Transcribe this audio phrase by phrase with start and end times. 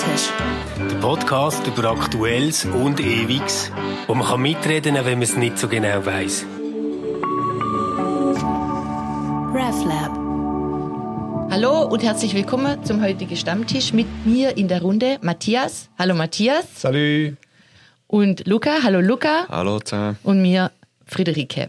[0.00, 0.30] Stammtisch.
[0.78, 3.70] Der Podcast über Aktuelles und Ewiges,
[4.06, 6.46] wo man kann mitreden kann, wenn man es nicht so genau weiß.
[9.52, 10.12] RefLab.
[11.50, 15.90] Hallo und herzlich willkommen zum heutigen Stammtisch mit mir in der Runde Matthias.
[15.98, 16.64] Hallo Matthias.
[16.76, 17.36] Salut.
[18.06, 18.82] Und Luca.
[18.82, 19.46] Hallo Luca.
[19.50, 20.16] Hallo zusammen.
[20.22, 20.70] Und mir
[21.04, 21.68] Friederike.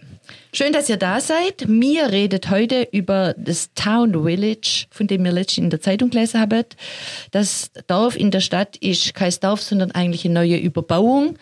[0.53, 1.67] Schön, dass ihr da seid.
[1.67, 6.41] Mir redet heute über das Town Village, von dem ihr letztens in der Zeitung gelesen
[6.41, 6.75] habt.
[7.31, 11.37] Das Dorf in der Stadt ist kein Dorf, sondern eigentlich eine neue Überbauung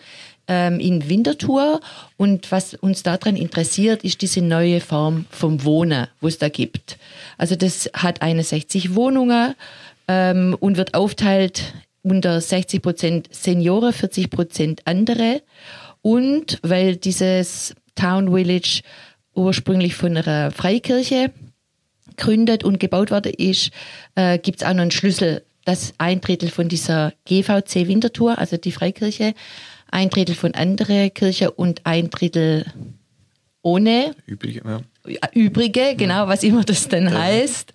[0.46, 1.80] ähm, in Winterthur.
[2.16, 6.98] Und was uns daran interessiert, ist diese neue Form vom Wohnen, wo es da gibt.
[7.38, 9.54] Also das hat 61 Wohnungen
[10.08, 15.42] ähm, und wird aufteilt unter 60 Prozent Senioren, 40 Prozent andere.
[16.02, 18.82] Und weil dieses Town Village
[19.34, 21.32] ursprünglich von einer Freikirche
[22.16, 23.70] gegründet und gebaut worden ist,
[24.14, 28.56] äh, gibt es auch noch einen Schlüssel, dass ein Drittel von dieser GVC Winterthur, also
[28.56, 29.34] die Freikirche,
[29.90, 32.66] ein Drittel von andere Kirche und ein Drittel
[33.62, 34.14] ohne.
[34.26, 34.80] Übrige, ja.
[35.32, 37.72] Übrige, genau, was immer das denn heißt,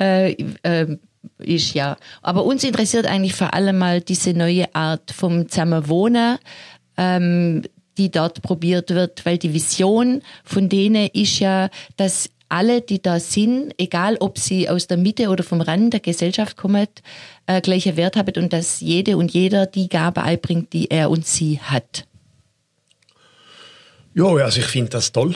[0.00, 0.96] äh, äh,
[1.38, 1.96] ist ja.
[2.22, 6.38] Aber uns interessiert eigentlich vor allem mal diese neue Art vom Zusammenwohnen,
[6.96, 7.62] ähm,
[8.00, 13.20] die dort probiert wird, weil die Vision von denen ist ja, dass alle, die da
[13.20, 16.86] sind, egal ob sie aus der Mitte oder vom Rand der Gesellschaft kommen,
[17.46, 21.26] äh, gleiche Wert haben und dass jede und jeder die Gabe einbringt, die er und
[21.26, 22.06] sie hat.
[24.12, 25.32] Ja, also ich finde das toll.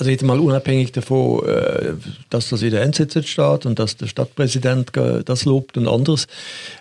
[0.00, 1.92] Also jetzt mal unabhängig davon, äh,
[2.28, 4.90] dass das in der NZZ steht und dass der Stadtpräsident
[5.24, 6.26] das lobt und anderes.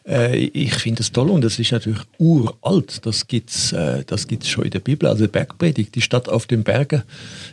[0.07, 3.05] Äh, ich finde das toll und das ist natürlich uralt.
[3.05, 5.07] Das gibt's, äh, das gibt's schon in der Bibel.
[5.07, 7.03] Also die Bergpredigt, die Stadt auf den Bergen,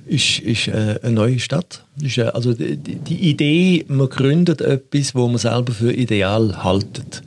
[0.07, 1.85] ist, ist eine neue Stadt.
[2.33, 7.23] Also die, die Idee, man gründet etwas, wo man selber für ideal haltet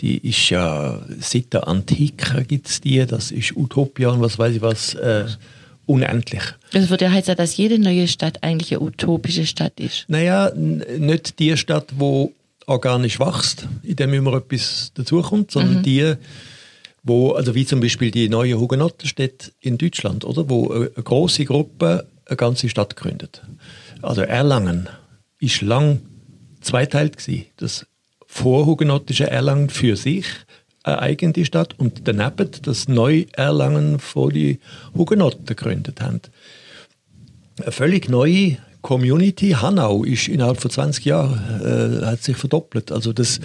[0.00, 4.54] die ist ja seit der Antike gibt es die, das ist Utopia und was weiß
[4.54, 5.24] ich was, äh,
[5.88, 6.42] unendlich.
[6.72, 10.04] Das würde ja heißen, dass jede neue Stadt eigentlich eine utopische Stadt ist.
[10.08, 12.32] Naja, nicht die Stadt, wo
[12.66, 15.82] organisch wächst, in dem immer etwas dazukommt, sondern mhm.
[15.82, 16.14] die,
[17.02, 20.48] wo, also wie zum Beispiel die neue Hugenottenstädte in Deutschland, oder?
[20.50, 23.42] Wo eine große Gruppe eine ganze Stadt gründet.
[24.02, 24.88] Also Erlangen
[25.40, 26.00] ist lang
[26.60, 27.46] zweiteilt gewesen.
[27.56, 27.86] Das
[28.26, 30.26] vorhugenottische Erlangen für sich
[30.88, 34.60] eine eigene Stadt und daneben das Neu-Erlangen vor die
[34.96, 36.20] Hugenotten gegründet haben.
[37.60, 39.50] Eine völlig neue Community.
[39.50, 42.92] Hanau ist innerhalb von 20 Jahren äh, hat sich verdoppelt.
[42.92, 43.40] Also das,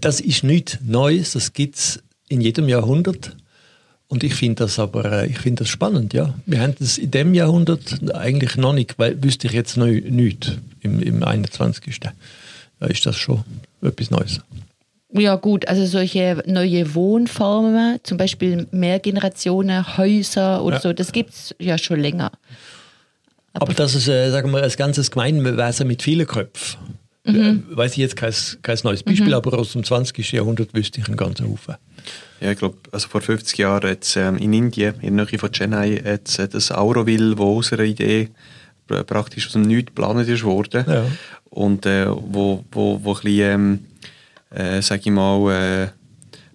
[0.00, 3.36] das ist nichts Neues, das gibt es in jedem Jahrhundert.
[4.08, 6.34] Und ich finde das aber äh, ich finde das spannend, ja.
[6.46, 10.58] Wir haben das in dem Jahrhundert eigentlich noch nicht, weil wüsste ich jetzt noch nicht
[10.80, 12.00] im, im 21.
[12.00, 13.44] Da ist das schon
[13.80, 14.40] etwas Neues.
[15.16, 20.80] Ja gut, also solche neue Wohnformen, zum Beispiel Mehrgenerationen, Häuser oder ja.
[20.80, 22.32] so, das gibt es ja schon länger.
[23.52, 26.80] Aber, Aber das ist, äh, sagen wir, ein ganzes Gemeinwesen mit vielen Köpfen.
[27.24, 27.64] Mhm.
[27.72, 29.34] Äh, weiß ich jetzt kein, kein neues Beispiel, mhm.
[29.34, 30.32] aber aus dem 20.
[30.32, 31.76] Jahrhundert wüsste ich einen ganzen Haufen.
[32.40, 35.52] Ja, ich glaube, also vor 50 Jahren hat ähm, in Indien, in der Nähe von
[35.52, 38.30] Chennai, hat äh, das Auroville, wo aus einer Idee
[38.86, 40.84] praktisch aus dem Nichts geplant ist worden.
[40.86, 41.04] Ja.
[41.50, 43.78] Und äh, wo, wo, wo ein bisschen, ähm,
[44.54, 45.88] äh, sage ich mal, äh,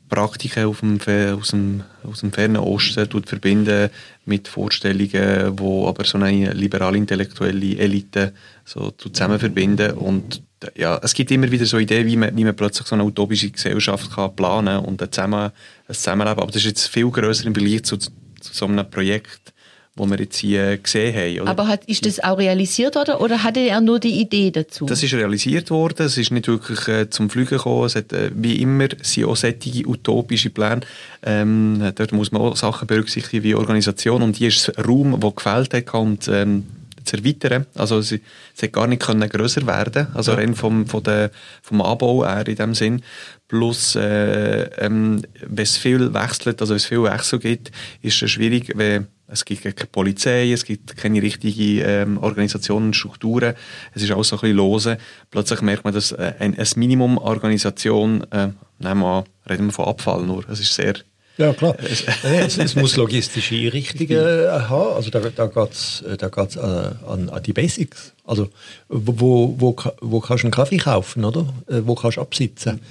[0.10, 1.00] Praktiken auf dem,
[1.38, 3.90] aus, dem, aus dem fernen Osten tut verbinden
[4.26, 8.34] mit Vorstellungen, wo aber so eine liberal-intellektuelle Elite
[8.66, 9.92] so zusammen verbinden.
[9.92, 10.42] Und
[10.76, 13.52] ja, es gibt immer wieder so Ideen, wie man, wie man plötzlich so eine utopische
[13.52, 15.52] Gesellschaft kann planen und ein, Zusammen,
[15.88, 18.10] ein Zusammenleben, aber das ist jetzt viel größer im Vergleich zu, zu
[18.40, 19.54] so einem Projekt,
[19.96, 21.42] wo wir jetzt hier gesehen haben.
[21.42, 21.52] Oder?
[21.52, 24.86] Aber hat, ist das auch realisiert worden oder hatte er nur die Idee dazu?
[24.86, 28.32] Das ist realisiert worden, es ist nicht wirklich äh, zum Fliegen gekommen, es hat, äh,
[28.34, 30.82] wie immer sind auch solche utopische Pläne.
[31.24, 35.74] Ähm, dort muss man auch Sachen berücksichtigen wie Organisation und hier ist Raum, der gefällt
[35.74, 36.66] hat und ähm,
[37.04, 37.66] zu erweitern.
[37.76, 38.22] Also sie,
[38.54, 40.38] sie hat gar nicht können grösser werden, also ja.
[40.38, 41.32] rein vom, von der,
[41.62, 43.02] vom Anbau her in dem Sinn.
[43.48, 47.72] Plus, äh, ähm, wenn es viel wechselt, also wenn es viel Wechsel gibt,
[48.02, 53.56] ist es schwierig, wenn es gibt keine Polizei, es gibt keine richtigen ähm, Organisationen, Strukturen.
[53.94, 54.98] Es ist alles so ein bisschen lose.
[55.32, 58.50] Plötzlich merkt man, dass äh, ein, ein Minimum Organisation, äh,
[58.80, 60.96] nehmen wir an, reden wir von Abfall nur, es ist sehr
[61.38, 61.74] ja, klar.
[61.80, 64.96] es, es, muss logistische Einrichtungen äh, haben.
[64.96, 68.14] Also da, da geht es da geht's, äh, an, an, die Basics.
[68.26, 68.50] Also
[68.90, 71.48] wo, wo, wo kannst du einen Kaffee kaufen, oder?
[71.68, 72.82] Äh, wo kannst du absitzen?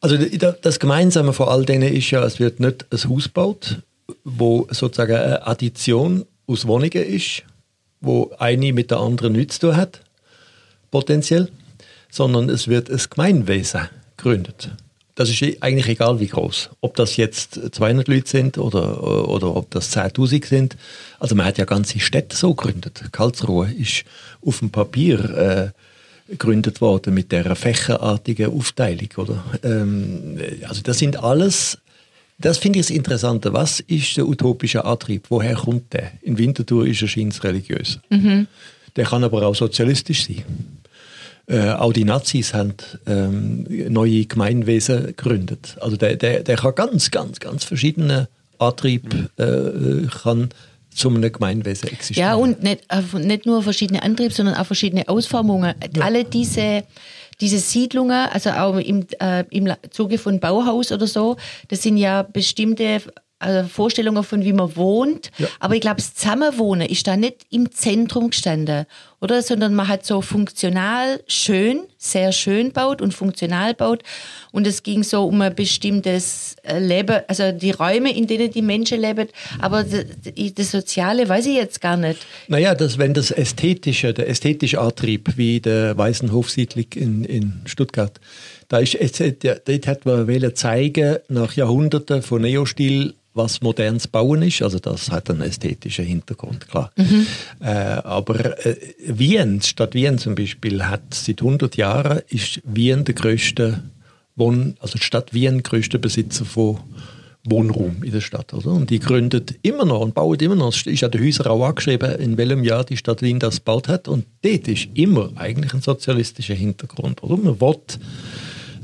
[0.00, 3.82] Also das Gemeinsame von all denen ist ja, es wird nicht ein Haus gebaut,
[4.24, 7.42] wo sozusagen eine Addition aus Wohnungen ist,
[8.00, 10.00] wo eine mit der anderen nichts zu tun hat,
[10.90, 11.48] potenziell,
[12.10, 14.70] sondern es wird ein Gemeinwesen gegründet.
[15.18, 16.70] das ist eigentlich egal wie groß.
[16.80, 20.76] Ob das jetzt 200 Leute sind oder, oder ob das 10.000 sind.
[21.18, 23.02] Also man hat ja ganze Städte so gegründet.
[23.10, 24.04] Karlsruhe ist
[24.46, 25.74] auf dem Papier
[26.28, 29.08] äh, gegründet worden mit der fächerartigen Aufteilung.
[29.16, 29.44] Oder?
[29.64, 30.38] Ähm,
[30.68, 31.78] also das sind alles,
[32.38, 33.52] das finde ich das Interessante.
[33.52, 35.26] Was ist der utopische Antrieb?
[35.28, 36.12] Woher kommt der?
[36.22, 37.98] In Winterthur ist er scheint religiös.
[38.10, 38.46] Mhm.
[38.96, 40.44] Der kann aber auch sozialistisch sein.
[41.46, 42.74] Äh, auch die Nazis haben
[43.06, 45.76] ähm, neue Gemeinwesen gegründet.
[45.80, 50.50] Also der, der, der kann ganz, ganz, ganz verschiedene Antrieb äh, kann
[50.90, 52.28] zu einem Gemeinwesen existieren.
[52.28, 55.74] Ja, und nicht, äh, nicht nur verschiedene Antriebe, sondern auch verschiedene Ausformungen.
[55.96, 56.02] Ja.
[56.02, 56.84] Alle diese
[57.40, 61.36] diese Siedlungen, also auch im, äh, im Zuge von Bauhaus oder so,
[61.68, 63.00] das sind ja bestimmte
[63.38, 65.30] also Vorstellungen von wie man wohnt.
[65.38, 65.46] Ja.
[65.60, 68.86] Aber ich glaube, das Zusammenwohnen ist da nicht im Zentrum gestanden,
[69.20, 69.42] oder?
[69.42, 74.02] Sondern man hat so funktional schön, sehr schön baut und funktional baut.
[74.50, 78.62] Und es ging so um ein bestimmtes äh, Leben, also die Räume, in denen die
[78.62, 79.28] Menschen leben.
[79.60, 80.04] Aber das,
[80.54, 82.18] das Soziale weiß ich jetzt gar nicht.
[82.48, 88.18] Naja, das, wenn das Ästhetische, der ästhetische Antrieb, wie der Weißenhofsiedlung in, in Stuttgart,
[88.68, 94.60] da ist, dort hat man zeigen, nach Jahrhunderten von Neostil was modernes Bauen ist.
[94.60, 96.90] Also das hat einen ästhetischen Hintergrund, klar.
[96.96, 97.26] Mhm.
[97.60, 98.76] Äh, aber äh,
[99.06, 103.82] Wien, Stadt Wien zum Beispiel, hat seit 100 Jahren ist Wien der größte
[104.36, 106.80] Wohn, also die Stadt Wien größte Besitzer von
[107.44, 108.52] Wohnraum in der Stadt.
[108.52, 108.72] Oder?
[108.72, 110.74] Und die gründet immer noch und baut immer noch.
[110.74, 113.88] Es ist ja der Häuser auch angeschrieben, in welchem Jahr die Stadt Wien das gebaut
[113.88, 114.08] hat.
[114.08, 117.22] Und dort ist immer eigentlich ein sozialistischer Hintergrund.
[117.22, 117.36] Oder?
[117.36, 117.78] Man will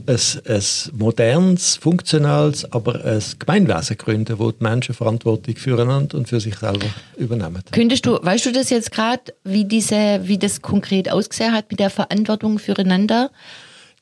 [0.06, 0.62] ein, ein
[0.93, 6.87] modernes, funktionales, aber ein Gemeinwesen gründen, wo die Menschen Verantwortung füreinander und für sich selber
[7.17, 7.62] übernehmen.
[7.73, 11.91] Könntest du, weißt du das jetzt gerade, wie, wie das konkret ausgesehen hat mit der
[11.91, 13.31] Verantwortung füreinander?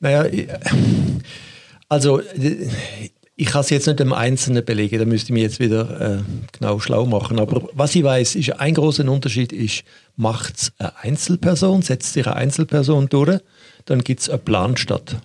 [0.01, 0.25] Naja,
[1.89, 2.21] also
[3.37, 6.23] ich kann es jetzt nicht im Einzelnen belegen, da müsste ich mich jetzt wieder äh,
[6.53, 7.39] genau schlau machen.
[7.39, 9.85] Aber was ich weiß, ist ein großer Unterschied ist,
[10.17, 13.41] macht es eine Einzelperson, setzt sich eine Einzelperson durch,
[13.85, 15.17] dann gibt es einen Plan statt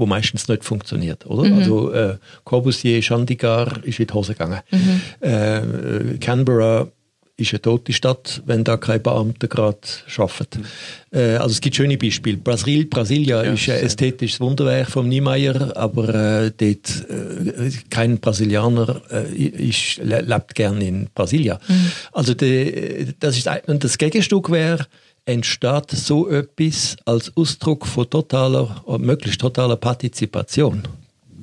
[0.00, 1.48] wo meistens nicht funktioniert, oder?
[1.48, 1.58] Mhm.
[1.58, 4.60] Also äh, Corbusier, Chandigarh ist in die Hose gegangen.
[4.70, 5.00] Mhm.
[5.20, 6.88] Äh, Canberra
[7.36, 9.78] ist eine tote Stadt, wenn da kein Beamter gerade
[10.16, 10.58] arbeitet.
[10.58, 11.18] Mhm.
[11.18, 12.38] Äh, also es gibt schöne Beispiele.
[12.38, 19.02] Brasil, Brasilia ja, ist ein ästhetisches Wunderwerk von Niemeyer, aber äh, dort äh, kein Brasilianer
[19.10, 21.60] äh, ist, lebt gern in Brasilia.
[21.68, 21.92] Mhm.
[22.12, 24.86] Also die, das ist und das Gegenstück wäre
[25.24, 30.82] entsteht so etwas als Ausdruck von totaler, möglichst totaler Partizipation.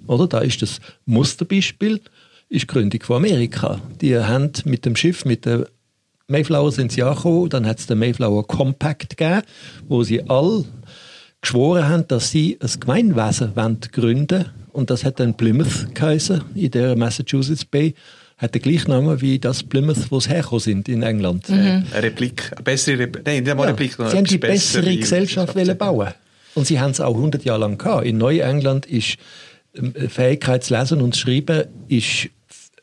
[0.08, 0.28] Oder?
[0.28, 2.02] Da ist das Musterbeispiel,
[2.50, 3.82] ist die Gründung von Amerika.
[4.02, 5.68] Die haben mit dem Schiff, mit der
[6.28, 9.44] Mayflower sind sie angekommen, dann hat es den Mayflower Compact gegeben,
[9.88, 10.66] wo sie alle
[11.42, 13.54] geschworen haben, dass sie ein Gemeinwesen
[13.92, 14.52] gründen wollen.
[14.74, 17.96] Und das hat dann Plymouth geheißen, in der Massachusetts Bay
[18.38, 21.50] hat den gleichen Namen wie das Plymouth, wo sie hergekommen sind in England.
[21.50, 21.84] Mhm.
[21.92, 25.56] Eine Replik, eine bessere Replik, nein, nicht mal ja, Replik, Sie haben die bessere Gesellschaft
[25.56, 26.14] wollen bauen.
[26.54, 28.06] Und sie haben es auch 100 Jahre lang gehabt.
[28.06, 29.18] In Neuengland ist
[29.76, 32.30] ähm, Fähigkeit zu lesen und zu schreiben ist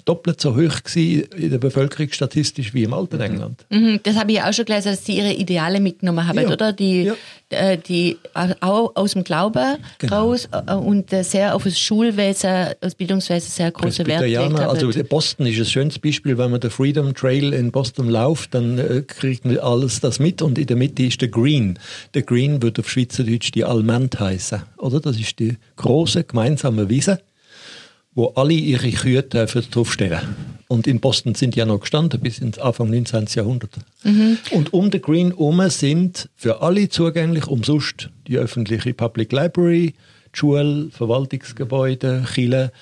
[0.04, 3.22] doppelt so hoch in der Bevölkerung statistisch wie im alten mhm.
[3.22, 3.66] England.
[3.70, 6.50] Mhm, das habe ich auch schon gelesen, dass sie ihre Ideale mitgenommen haben, ja.
[6.50, 6.72] oder?
[6.72, 7.14] Die, ja.
[7.50, 8.18] äh, die
[8.60, 10.28] auch aus dem Glauben genau.
[10.28, 15.46] raus äh, und sehr auf das Schulwesen, das Bildungswesen sehr große Wert gelegt Also Boston
[15.46, 19.44] ist ein schönes Beispiel, wenn man den Freedom Trail in Boston läuft, dann äh, kriegt
[19.44, 21.78] man alles das mit und in der Mitte ist der Green.
[22.14, 25.00] Der Green wird auf Schweizerdeutsch die Alment heißen, oder?
[25.00, 27.20] Das ist die große gemeinsame Wiese
[28.14, 30.20] wo alle ihre Kühe dürfen draufstellen.
[30.68, 33.26] Und in Boston sind die ja noch gestanden bis ins Anfang 19.
[33.34, 33.70] Jahrhundert.
[34.02, 34.38] Mhm.
[34.50, 39.94] Und um den Green herum sind für alle zugänglich umsonst die öffentliche Public Library,
[40.34, 42.72] die Schule, Verwaltungsgebäude, Chile.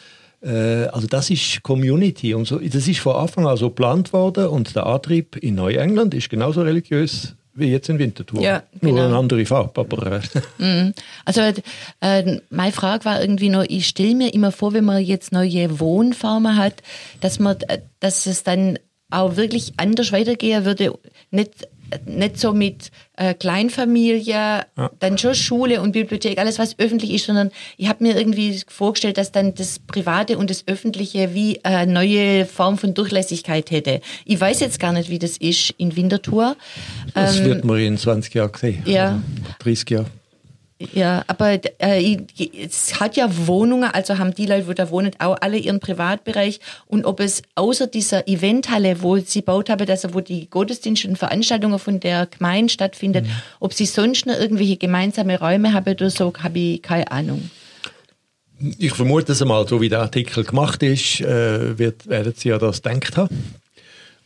[0.43, 2.59] Äh, also das ist Community und so.
[2.59, 6.62] Das ist von Anfang an so geplant worden und der Antrieb in Neuengland ist genauso
[6.62, 8.40] religiös wie jetzt in Winterthur.
[8.40, 8.94] Ja, genau.
[8.94, 10.12] Nur eine andere Farbe, aber...
[10.12, 10.21] Äh.
[10.59, 10.94] Mhm.
[11.25, 11.40] Also
[12.00, 15.78] äh, meine Frage war irgendwie noch, ich stelle mir immer vor, wenn man jetzt neue
[15.80, 16.82] Wohnformen hat,
[17.21, 18.78] dass man, äh, dass es dann
[19.11, 20.99] auch wirklich anders weitergehen würde,
[21.30, 21.68] nicht
[22.07, 24.25] nicht so mit äh, Kleinfamilie,
[24.77, 24.91] ja.
[24.99, 29.19] dann schon Schule und Bibliothek, alles was öffentlich ist, sondern ich habe mir irgendwie vorgestellt,
[29.19, 34.01] dass dann das Private und das Öffentliche wie eine neue Form von Durchlässigkeit hätte.
[34.25, 36.57] Ich weiß jetzt gar nicht, wie das ist in Winterthur.
[37.15, 38.83] Das ähm, wird man in 20 Jahren sehen.
[38.87, 39.23] Ja.
[39.61, 40.07] 30 Jahre.
[40.93, 42.17] Ja, aber äh,
[42.65, 46.61] es hat ja Wohnungen, also haben die Leute, wo da wohnen, auch alle ihren Privatbereich.
[46.87, 51.17] Und ob es außer dieser Eventhalle, wo sie baut habe, also wo die Gottesdienste und
[51.17, 53.33] Veranstaltungen von der Gemeinde stattfindet, mhm.
[53.61, 57.51] ob sie sonst noch irgendwelche gemeinsame Räume haben oder so, habe ich keine Ahnung.
[58.79, 62.59] ich vermute es einmal, so wie der Artikel gemacht ist, äh, wird, werden Sie ja
[62.59, 63.37] das gedacht haben.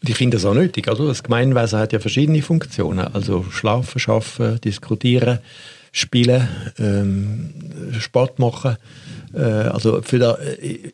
[0.03, 0.89] Und ich finde das auch nötig.
[0.89, 3.13] Also das Gemeinwesen hat ja verschiedene Funktionen.
[3.15, 5.39] Also schlafen, schaffen, diskutieren,
[5.97, 6.47] spielen,
[6.79, 7.55] ähm,
[7.99, 8.77] Sport machen.
[9.33, 10.39] Äh, also für da,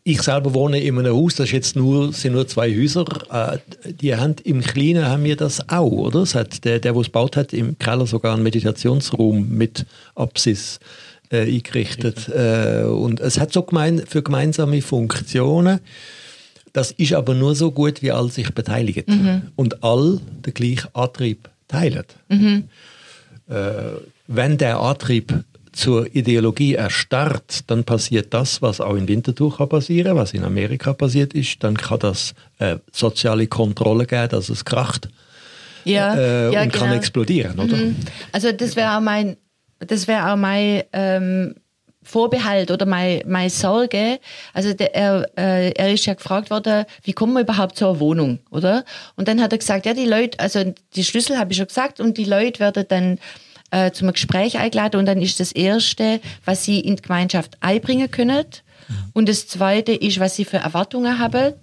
[0.05, 3.05] ich selber wohne in einem Haus, das jetzt nur, sind nur zwei Häuser.
[3.31, 3.59] Äh,
[3.93, 6.21] die haben im Kleinen haben wir das auch, oder?
[6.21, 10.79] Es hat der, der, es gebaut hat, im Keller sogar einen Meditationsraum mit Apsis
[11.31, 12.29] äh, eingerichtet.
[12.29, 15.81] Äh, und es hat so gemein, für gemeinsame Funktionen.
[16.73, 19.43] Das ist aber nur so gut, wie alle sich beteiligen mhm.
[19.57, 22.05] und alle den gleichen Antrieb teilen.
[22.29, 22.65] Mhm.
[23.49, 23.99] Äh,
[24.35, 30.17] wenn der Antrieb zur Ideologie erstarrt, dann passiert das, was auch in Winterthur kann passieren,
[30.17, 31.65] was in Amerika passiert ist.
[31.65, 35.09] Dann kann das äh, soziale Kontrolle geben, dass es kracht
[35.85, 36.85] ja, äh, ja, und genau.
[36.85, 37.77] kann explodieren, oder?
[37.77, 37.97] Mhm.
[38.33, 39.37] Also das wäre auch mein,
[39.79, 41.55] das wäre auch mein ähm,
[42.03, 44.19] Vorbehalt oder meine, meine Sorge.
[44.53, 48.41] Also der, er, äh, er ist ja gefragt worden, wie kommen wir überhaupt zur Wohnung,
[48.51, 48.85] oder?
[49.17, 52.01] Und dann hat er gesagt, ja, die Leute, also die Schlüssel habe ich schon gesagt
[52.01, 53.19] und die Leute werden dann
[53.73, 58.11] äh, zum Gespräch eingeladen und dann ist das Erste, was sie in die Gemeinschaft einbringen
[58.11, 58.45] können.
[59.15, 61.55] Und das Zweite ist, was sie für Erwartungen haben.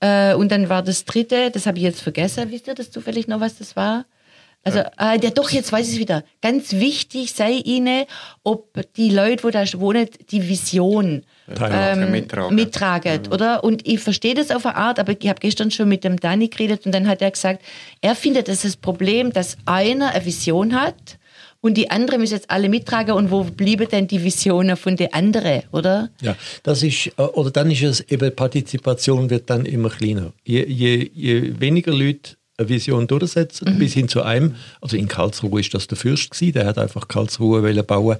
[0.00, 2.50] Äh, und dann war das Dritte, das habe ich jetzt vergessen.
[2.50, 4.06] Wisst ihr das zufällig noch, was das war?
[4.62, 5.14] Also, ja.
[5.14, 6.24] äh, ja, doch, jetzt weiß ich es wieder.
[6.42, 8.04] Ganz wichtig sei ihnen,
[8.42, 13.30] ob die Leute, wo da wohnen, die Vision ähm, mittragen, mittragen ja.
[13.30, 13.64] oder?
[13.64, 16.48] Und ich verstehe das auf eine Art, aber ich habe gestern schon mit dem Danny
[16.48, 17.62] geredet und dann hat er gesagt,
[18.00, 21.19] er findet das das Problem, dass einer eine Vision hat
[21.60, 25.12] und die anderen müssen jetzt alle mittragen und wo bliebe denn die Visionen von den
[25.12, 26.10] anderen, oder?
[26.22, 30.32] Ja, das ist, oder dann ist es eben, Partizipation wird dann immer kleiner.
[30.44, 33.78] Je, je, je weniger Leute eine Vision durchsetzen, mhm.
[33.78, 37.08] bis hin zu einem, also in Karlsruhe ist das der Fürst gewesen, der hat einfach
[37.08, 38.16] Karlsruhe bauen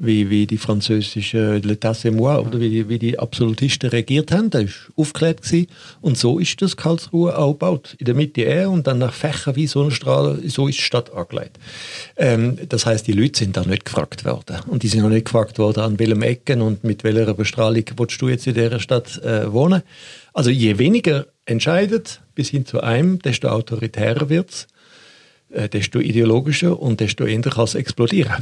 [0.00, 4.50] wie, wie die französische L'État c'est moi oder wie, wie die Absolutisten regiert haben.
[4.50, 5.66] Der ist aufgeklärt gewesen.
[6.00, 7.96] Und so ist das Karlsruhe auch gebaut.
[7.98, 11.58] In der Mitte er und dann nach Fächern wie Sonnenstrahlen, so ist die Stadt angelegt.
[12.16, 14.60] Ähm, das heißt, die Leute sind da nicht gefragt worden.
[14.66, 18.22] Und die sind auch nicht gefragt worden, an welchem Ecken und mit welcher Bestrahlung willst
[18.22, 19.82] du jetzt in dieser Stadt äh, wohnen.
[20.32, 24.66] Also je weniger entscheidet, bis hin zu einem, desto autoritärer wird es
[25.52, 28.32] äh, desto ideologischer und desto eher kann es explodieren.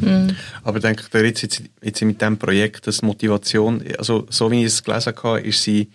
[0.00, 0.36] Mhm.
[0.62, 4.66] Aber ich denke, jetzt, jetzt, jetzt mit diesem Projekt, dass Motivation, also so wie ich
[4.66, 5.88] es gelesen habe, ist sie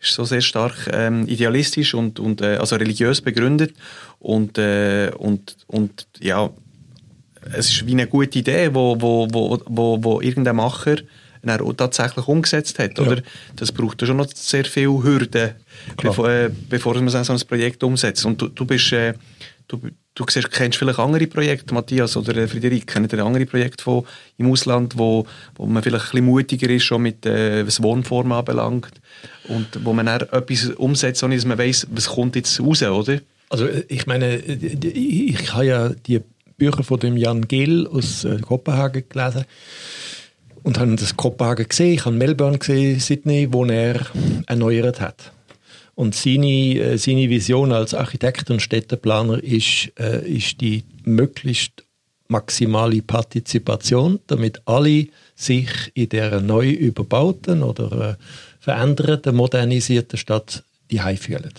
[0.00, 3.72] ist so sehr stark ähm, idealistisch und, und äh, also religiös begründet
[4.18, 6.50] und, äh, und, und ja,
[7.52, 10.96] es ist wie eine gute Idee, wo, wo, wo, wo, wo irgendein Macher
[11.76, 12.98] tatsächlich umgesetzt hat.
[12.98, 13.04] Ja.
[13.04, 13.22] Oder?
[13.56, 15.52] Das braucht ja schon noch sehr viele Hürden,
[16.00, 18.24] bevor, äh, bevor man so ein Projekt umsetzt.
[18.24, 19.14] Und du, du bist, äh,
[19.72, 24.04] du, Du siehst, kennst vielleicht andere Projekte, Matthias oder Friederik, kennt ihr andere Projekte von,
[24.36, 28.30] im Ausland, wo, wo man vielleicht ein bisschen mutiger ist, schon mit äh, was Wohnform
[28.32, 28.92] anbelangt
[29.48, 33.20] und wo man dann etwas umsetzt, ohne dass man weiss, was kommt jetzt raus, oder?
[33.48, 36.20] Also ich meine, ich habe ja die
[36.58, 39.46] Bücher von dem Jan Gehl aus äh, Kopenhagen gelesen
[40.62, 43.98] und habe das Kopenhagen gesehen, ich habe Melbourne gesehen, Sydney, wo er
[44.46, 45.32] erneuert hat.
[45.94, 51.84] Und seine, äh, seine Vision als Architekt und Städteplaner ist, äh, ist die möglichst
[52.28, 58.14] maximale Partizipation, damit alle sich in der neu überbauten oder äh,
[58.58, 61.52] veränderten, modernisierten Stadt die fühlen.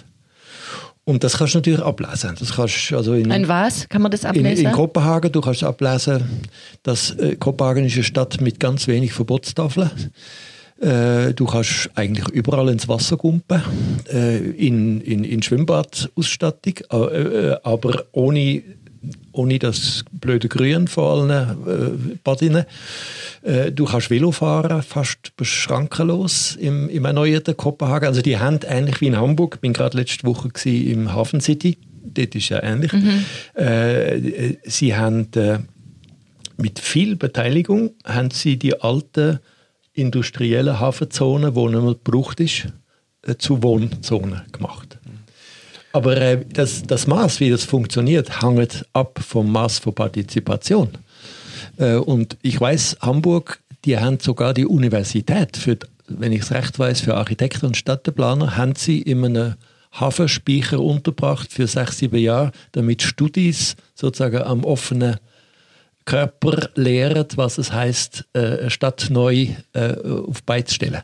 [1.05, 2.35] Und das kannst du natürlich ablesen.
[2.39, 3.89] Das kannst, also in, Ein was?
[3.89, 4.65] Kann man das ablesen?
[4.65, 6.23] In, in Kopenhagen, du kannst ablesen,
[6.81, 9.91] dass äh, Kopenhagen ist eine Stadt mit ganz wenig Verbotstafeln
[10.83, 13.61] äh, du kannst eigentlich überall ins Wasser gumpen,
[14.11, 18.63] äh, in, in, in Schwimmbadausstattung, äh, äh, aber ohne,
[19.31, 22.65] ohne das blöde Grün von allen äh, Badinnen.
[23.43, 28.07] Äh, du kannst Velo fahren, fast beschrankenlos im, im erneuerten Kopenhagen.
[28.07, 31.77] Also die haben ähnlich wie in Hamburg, ich bin gerade letzte Woche im Hafen City,
[32.03, 32.91] dort ist ja ähnlich.
[32.91, 33.25] Mhm.
[34.65, 35.27] Sie haben
[36.57, 39.39] mit viel Beteiligung haben sie die alten
[39.93, 42.67] industriellen Hafenzonen, die nicht mehr gebraucht ist,
[43.25, 44.97] äh, zu Wohnzonen gemacht.
[45.93, 50.89] Aber äh, das, das Maß, wie das funktioniert, hängt ab vom Maß von Partizipation.
[51.77, 56.79] Äh, und ich weiß, Hamburg, die haben sogar die Universität, für, wenn ich es recht
[56.79, 59.55] weiß, für Architekten und Stadtplaner, haben sie in einem
[59.91, 65.17] Hafenspeicher untergebracht für sechs, sieben Jahre, damit Studis sozusagen am offenen
[66.05, 71.01] Körper lehren, was es heißt, äh, Stadt neu äh, auf Beine zu stellen.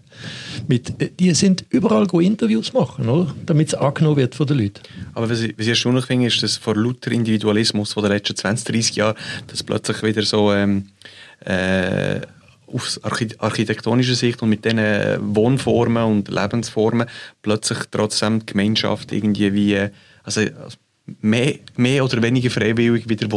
[0.67, 4.81] Mit, äh, die sind überall go Interviews machen, damit es angenommen wird von den Leuten.
[5.13, 8.35] Aber was ich, was ich erstaunlich finde, ist, dass vor lauter Individualismus von den letzten
[8.35, 9.15] 20, 30 Jahren,
[9.47, 10.89] dass plötzlich wieder so ähm,
[11.45, 12.21] äh,
[12.67, 17.07] aus architektonischer Sicht und mit diesen Wohnformen und Lebensformen
[17.41, 19.89] plötzlich trotzdem die Gemeinschaft irgendwie wie,
[20.23, 20.41] also
[21.21, 23.27] mehr, mehr oder weniger freiwillig wieder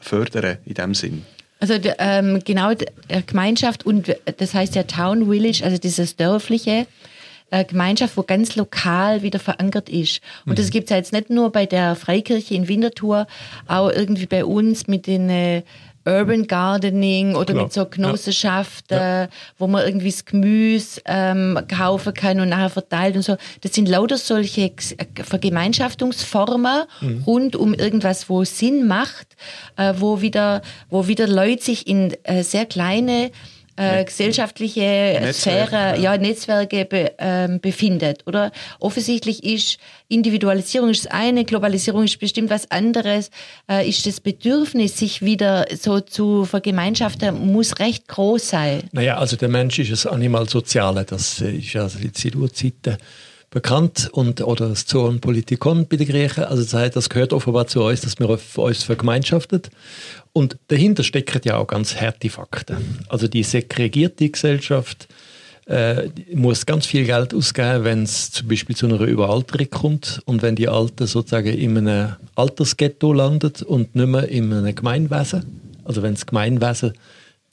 [0.00, 1.24] fördern in dem Sinn.
[1.60, 2.72] Also ähm, genau,
[3.26, 6.86] Gemeinschaft und das heißt ja Town Village, also dieses dörfliche,
[7.50, 10.20] äh, Gemeinschaft, wo ganz lokal wieder verankert ist.
[10.46, 10.56] Und mhm.
[10.56, 13.26] das gibt's ja jetzt nicht nur bei der Freikirche in Winterthur,
[13.66, 15.62] auch irgendwie bei uns mit den äh,
[16.06, 17.64] Urban Gardening oder Klar.
[17.64, 19.28] mit so Genossenschaft, ja.
[19.58, 23.36] wo man irgendwie das Gemüse ähm, kaufen kann und nachher verteilt und so.
[23.60, 24.72] Das sind lauter solche äh,
[25.22, 27.22] Vergemeinschaftungsformen mhm.
[27.26, 29.36] rund um irgendwas, wo Sinn macht,
[29.76, 33.30] äh, wo wieder, wo wieder Leute sich in äh, sehr kleine
[33.80, 36.14] äh, gesellschaftliche Netzwerk, Sphäre, ja.
[36.14, 38.26] ja Netzwerke be, ähm, befindet.
[38.26, 43.30] Oder offensichtlich ist Individualisierung ist das eine, Globalisierung ist bestimmt was anderes.
[43.68, 48.82] Äh, ist das Bedürfnis, sich wieder so zu vergemeinschaften, muss recht groß sein.
[48.92, 51.04] Naja, also der Mensch ist das Animal Soziale.
[51.04, 52.98] Das ist ja jetzt in Urzeiten
[53.50, 56.44] bekannt und, oder das Zoon Politikon bei den Griechen.
[56.44, 59.70] Also das, heißt, das gehört offenbar zu uns, dass wir uns vergemeinschaftet.
[60.32, 62.76] Und dahinter stecken ja auch ganz harte Fakten.
[63.08, 65.08] Also die segregierte Gesellschaft
[65.66, 70.42] äh, muss ganz viel Geld ausgeben, wenn es zum Beispiel zu einer Überalterung kommt und
[70.42, 75.44] wenn die Alten sozusagen in einem Altersghetto landet und nicht mehr in einem Gemeinwesen.
[75.84, 76.92] Also wenn das Gemeinwesen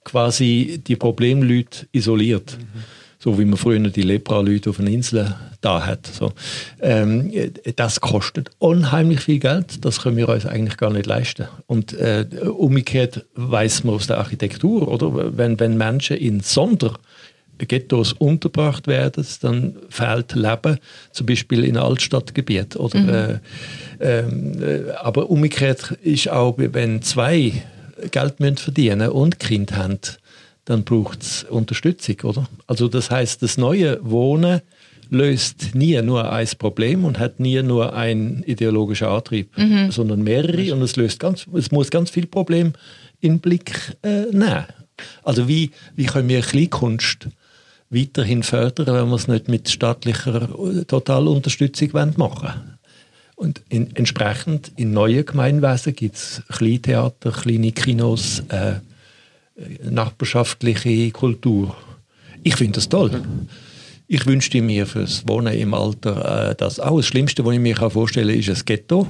[0.03, 2.57] quasi die Problemleute isoliert.
[2.59, 2.83] Mhm
[3.19, 6.05] so wie man früher die Lepra-Leute auf einer Insel da hat.
[6.07, 6.33] So.
[6.81, 7.31] Ähm,
[7.75, 11.47] das kostet unheimlich viel Geld, das können wir uns eigentlich gar nicht leisten.
[11.65, 15.37] Und äh, umgekehrt weiß man aus der Architektur, oder?
[15.37, 16.93] Wenn, wenn Menschen in Sonder
[17.65, 20.77] Ghettos untergebracht werden, dann fehlt Leben,
[21.11, 22.79] zum Beispiel in Altstadtgebieten.
[22.79, 23.39] Oder, mhm.
[23.99, 27.63] äh, äh, aber umgekehrt ist auch, wenn zwei
[28.11, 29.99] Geld müssen verdienen und Kind haben,
[30.67, 32.47] dann braucht es Unterstützung, oder?
[32.67, 34.61] Also das heißt, das neue Wohnen
[35.09, 39.91] löst nie nur ein Problem und hat nie nur einen ideologischen Antrieb, mhm.
[39.91, 42.73] sondern mehrere und es löst ganz, es muss ganz viele Probleme
[43.21, 44.65] in Blick äh, nehmen.
[45.23, 47.29] Also wie, wie können wir Kleinkunst
[47.89, 52.77] weiterhin fördern, wenn wir es nicht mit staatlicher äh, Totalunterstützung machen wollen?
[53.37, 58.81] Und in, entsprechend in neuen Gemeinwesen gibt es Kleintheater, kleine Kinos, äh,
[59.83, 61.75] nachbarschaftliche Kultur.
[62.43, 63.21] Ich finde das toll.
[64.07, 66.97] Ich wünschte mir fürs Wohnen im Alter äh, das auch.
[66.97, 69.07] Das Schlimmste, was ich mir vorstellen kann, ist ein Ghetto.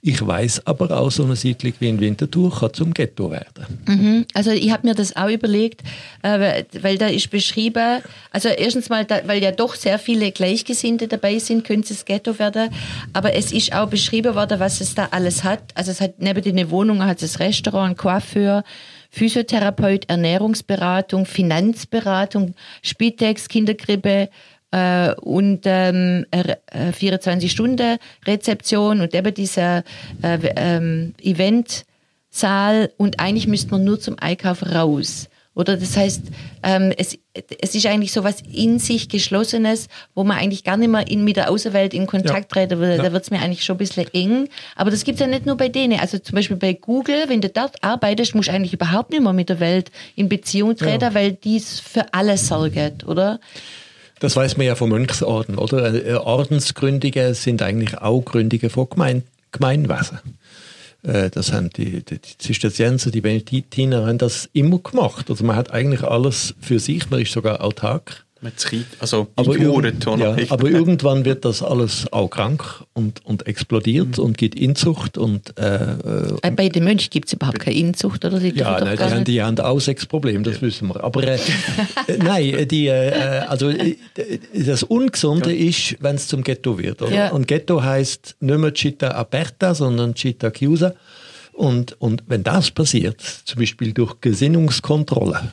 [0.00, 3.66] Ich weiß aber auch, so eine Siedlung wie in Winterthur kann zum Ghetto werden.
[3.86, 4.26] Mhm.
[4.32, 5.82] Also ich habe mir das auch überlegt,
[6.22, 11.40] äh, weil da ist beschrieben, also erstens mal, weil ja doch sehr viele Gleichgesinnte dabei
[11.40, 12.70] sind, könnte es Ghetto werden,
[13.12, 15.62] aber es ist auch beschrieben worden, was es da alles hat.
[15.74, 18.62] Also es hat neben den Wohnungen hat es Restaurant, Coiffeur,
[19.10, 24.30] Physiotherapeut, Ernährungsberatung, Finanzberatung, Spitex, Kinderkrippe
[24.70, 29.82] äh, und ähm, 24-Stunden-Rezeption äh, und eben dieser
[30.22, 35.27] äh, ähm, Eventsaal und eigentlich müsste man nur zum Einkauf raus.
[35.58, 36.22] Oder das heißt,
[36.62, 37.18] ähm, es,
[37.60, 41.24] es ist eigentlich so was in sich Geschlossenes, wo man eigentlich gar nicht mehr in,
[41.24, 42.44] mit der Außenwelt in Kontakt ja.
[42.44, 42.98] treten würde.
[42.98, 43.02] Ja.
[43.02, 44.48] Da wird es mir eigentlich schon ein bisschen eng.
[44.76, 45.98] Aber das gibt es ja nicht nur bei denen.
[45.98, 49.32] Also zum Beispiel bei Google, wenn du dort arbeitest, musst du eigentlich überhaupt nicht mehr
[49.32, 51.14] mit der Welt in Beziehung treten, ja.
[51.14, 53.40] weil dies für alles sorgt, oder?
[54.20, 55.92] Das weiß man ja vom Mönchsorden, oder?
[55.92, 60.20] Äh, Ordensgründige sind eigentlich auch Gründige von Gemein Gemeinwesen.
[61.02, 65.30] Äh, das haben die, die, die Zisterzienser, die Benediktiner haben das immer gemacht.
[65.30, 68.26] Also man hat eigentlich alles für sich, man ist sogar autark
[69.00, 74.24] also aber, irg ja, aber irgendwann wird das alles auch krank und, und explodiert mhm.
[74.24, 75.18] und geht Inzucht.
[75.18, 75.92] Und, äh,
[76.42, 78.38] äh, Bei den Mönchen gibt es überhaupt keine Inzucht, oder?
[78.38, 80.62] Die ja, nein, die, haben, die haben auch Sexproblem, das ja.
[80.62, 81.02] wissen wir.
[81.02, 81.38] Aber äh,
[82.18, 83.96] nein, die, äh, also, äh,
[84.54, 85.68] das Ungesunde ja.
[85.68, 87.00] ist, wenn es zum Ghetto wird.
[87.10, 87.30] Ja.
[87.30, 90.94] Und Ghetto heißt nicht mehr Città aperta, sondern Città chiusa.
[91.52, 95.52] Und, und wenn das passiert, zum Beispiel durch Gesinnungskontrolle,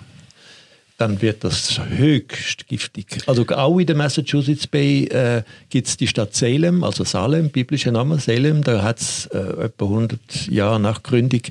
[0.97, 3.17] dann wird das höchst giftig.
[3.27, 7.91] Also auch in der Massachusetts Bay äh, gibt es die Stadt Salem, also Salem, biblischer
[7.91, 11.41] Name Salem, da hat es äh, etwa 100 Jahre nach Gründung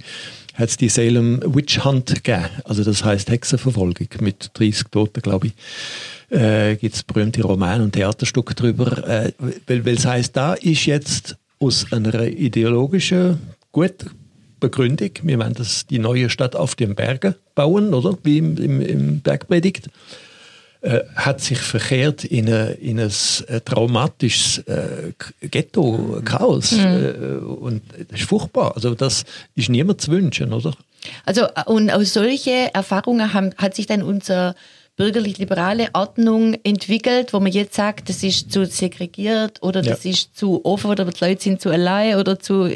[0.55, 2.45] hat die Salem Witch Hunt gegeben.
[2.65, 5.53] Also das heißt Hexenverfolgung mit 30 Toten, glaube ich.
[6.31, 9.07] Äh, gibt es berühmte Roman- und Theaterstücke darüber.
[9.07, 9.33] Äh,
[9.67, 13.39] weil es heißt, da ist jetzt aus einer ideologischen,
[13.73, 14.07] gut
[14.65, 15.11] Begründung.
[15.23, 18.17] Wir wollen das, die neue Stadt auf den Bergen bauen, oder?
[18.23, 19.89] Wie im, im, im Bergpredigt.
[20.81, 23.13] Äh, hat sich verkehrt in, eine, in ein
[23.49, 26.73] äh, traumatisches äh, Ghetto, Chaos.
[26.73, 26.79] Mhm.
[26.79, 28.75] Äh, und das ist furchtbar.
[28.75, 29.25] Also das
[29.55, 30.75] ist niemand zu wünschen, oder?
[31.25, 34.55] Also und aus solche Erfahrungen haben, hat sich dann unser
[34.97, 40.11] bürgerlich-liberale Ordnung entwickelt, wo man jetzt sagt, das ist zu segregiert oder das ja.
[40.13, 42.71] ist zu offen oder die Leute sind zu allein oder zu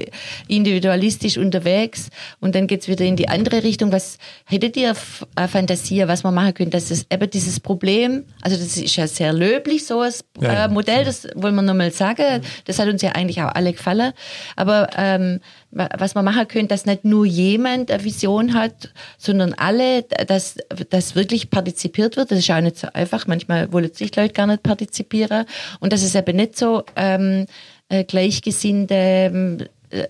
[0.48, 2.08] individualistisch unterwegs.
[2.40, 3.92] Und dann geht's wieder in die andere Richtung.
[3.92, 4.96] Was hättet ihr
[5.36, 9.06] äh, Fantasie, was man machen könnte, dass es eben dieses Problem, also das ist ja
[9.06, 13.02] sehr löblich, so ein ja, äh, Modell, das wollen wir nochmal sagen, das hat uns
[13.02, 14.12] ja eigentlich auch alle gefallen,
[14.56, 20.02] aber ähm, was man machen könnte, dass nicht nur jemand eine Vision hat, sondern alle,
[20.02, 20.56] dass
[20.90, 22.30] das wirklich partizipiert wird.
[22.30, 23.26] Das ist auch nicht so einfach.
[23.26, 25.44] Manchmal wollen sich Leute gar nicht partizipieren.
[25.80, 27.46] Und dass es eben nicht so ähm,
[27.90, 29.58] äh, gleichgesinnte ähm,
[29.90, 30.06] äh,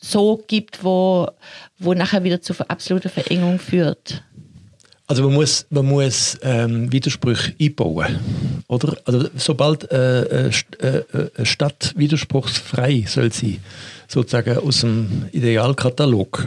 [0.00, 1.28] so gibt, wo,
[1.78, 4.22] wo nachher wieder zu absoluter Verengung führt.
[5.06, 8.18] Also man muss, man muss ähm, Widersprüche einbauen,
[8.68, 8.96] oder?
[9.04, 11.02] Also sobald äh, äh, äh,
[11.36, 13.58] eine Stadt widerspruchsfrei soll sein,
[14.08, 16.46] sozusagen aus dem Idealkatalog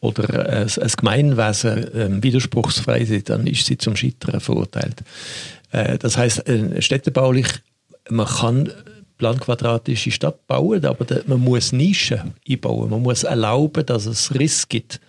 [0.00, 5.02] oder ein, ein Gemeinwesen ähm, widerspruchsfrei ist, dann ist sie zum Scheitern verurteilt.
[5.72, 7.46] Äh, das heißt, äh, städtebaulich,
[8.10, 8.70] man kann
[9.16, 12.90] planquadratische Stadt bauen, aber man muss Nischen einbauen.
[12.90, 15.00] Man muss erlauben, dass es Riss gibt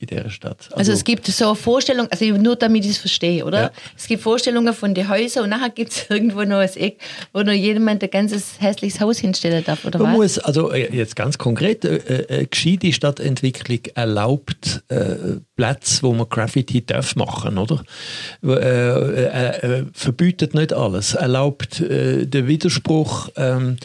[0.00, 0.58] in der Stadt.
[0.70, 3.62] Also, also, es gibt so Vorstellungen, also nur damit ich es verstehe, oder?
[3.62, 3.70] Ja.
[3.96, 7.00] Es gibt Vorstellungen von den Häusern und nachher gibt es irgendwo noch ein Eck,
[7.32, 10.16] wo noch jemand ein ganzes hässliches Haus hinstellen darf, oder Man was?
[10.16, 16.28] muss, also äh, jetzt ganz konkret, äh, äh, gescheite Stadtentwicklung erlaubt äh, Plätze, wo man
[16.28, 17.82] Graffiti darf machen, oder?
[18.44, 23.76] Äh, äh, verbietet nicht alles, erlaubt den Widerspruch, ähm,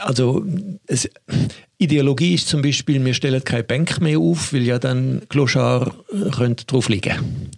[0.00, 0.44] also
[0.86, 1.08] es,
[1.78, 6.54] Ideologie ist zum Beispiel, wir stellen keine Bank mehr auf, weil ja dann Clochard äh,
[6.66, 7.50] drauf liegen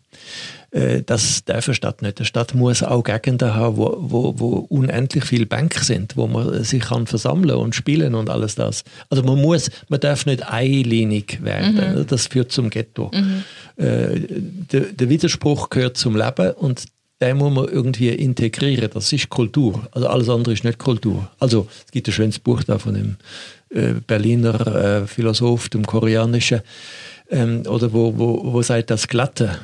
[0.73, 2.19] äh, das darf eine Stadt nicht.
[2.19, 6.63] Eine Stadt muss auch Gegenden haben, wo, wo, wo unendlich viele Bänke sind, wo man
[6.65, 8.85] sich kann versammeln und spielen und alles das.
[9.09, 11.99] Also man muss, man darf nicht einlinig werden.
[11.99, 12.07] Mhm.
[12.07, 13.11] Das führt zum Ghetto.
[13.13, 13.45] Mhm.
[13.77, 14.21] Äh,
[14.71, 16.85] der, der, Widerspruch gehört zum Leben und
[17.21, 18.91] den muss man irgendwie integrieren.
[18.93, 19.87] Das ist Kultur.
[19.93, 21.31] Also alles andere ist nicht Kultur.
[21.39, 23.17] Also es gibt ein schönes Buch da von dem
[23.71, 26.63] äh, Berliner äh, Philosoph, dem koreanischen,
[27.31, 29.59] ähm, oder wo, wo, wo sagt, das Glatte,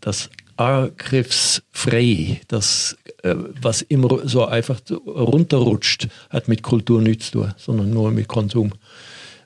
[0.00, 7.54] das Angriffsfrei, das, äh, was immer so einfach runterrutscht, hat mit Kultur nichts zu tun,
[7.56, 8.72] sondern nur mit Konsum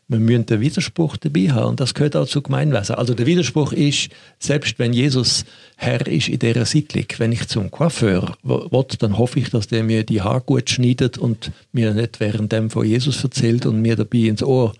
[0.08, 1.70] wir müssen den Widerspruch dabei haben.
[1.70, 2.96] Und das gehört auch zu Gemeinwesen.
[2.96, 5.44] Also der Widerspruch ist, selbst wenn Jesus
[5.76, 9.82] Herr ist in dieser Siedlung, wenn ich zum Coiffeur will, dann hoffe ich, dass der
[9.82, 13.96] mir die Haare gut schneidet und mir nicht während dem von Jesus erzählt und mir
[13.96, 14.74] dabei ins Ohr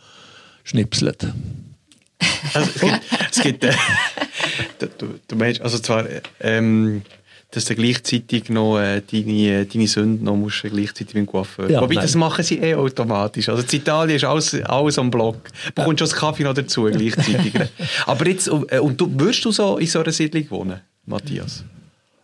[0.62, 1.26] schnipselt.
[2.52, 3.72] Also, es gibt, es gibt äh,
[4.98, 6.06] du, du meinst, also zwar,
[6.40, 7.02] ähm,
[7.55, 11.71] dass du gleichzeitig noch äh, deine, deine Sünde noch musst, gleichzeitig mit dem Coiffeur.
[11.71, 12.05] Ja, Wobei, nein.
[12.05, 13.49] das machen sie eh automatisch.
[13.49, 15.37] Also in Italien ist alles, alles am Block.
[15.67, 17.55] Du bekommst schon das Kaffee noch dazu gleichzeitig.
[18.07, 21.64] Aber jetzt, äh, und du, würdest du so in so einer Siedlung wohnen, Matthias?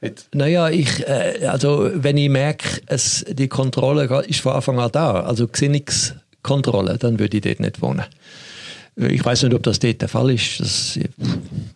[0.03, 0.35] Jetzt.
[0.35, 5.21] Naja, ich, äh, also wenn ich merke, es, die Kontrolle ist von Anfang an da,
[5.21, 8.05] also Gesinnungskontrolle, dann würde ich dort nicht wohnen.
[9.09, 10.61] Ich weiß nicht, ob das dort der Fall ist.
[10.61, 10.99] Das,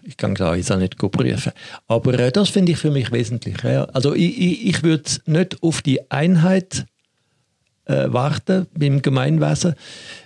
[0.02, 1.52] ich kann da jetzt auch nicht prüfen.
[1.88, 3.56] Aber äh, das finde ich für mich wesentlich.
[3.62, 3.84] Ja.
[3.86, 6.86] Also ich, ich, ich würde nicht auf die Einheit
[7.86, 9.74] äh, warten beim Gemeinwesen,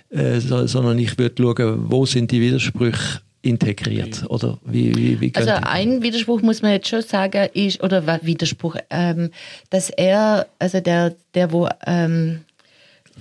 [0.09, 5.31] äh, so, sondern ich würde schauen, wo sind die Widersprüche integriert oder wie, wie, wie
[5.33, 9.31] Also ein Widerspruch muss man jetzt schon sagen ist oder Widerspruch, ähm,
[9.69, 12.41] dass er also der der wo ähm,